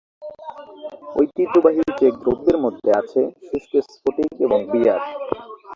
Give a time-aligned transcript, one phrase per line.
[1.15, 5.01] ঐতিহ্যবাহী চেক দ্রব্যের মধ্যে আছে সূক্ষ্ম স্ফটিক এবং বিয়ার।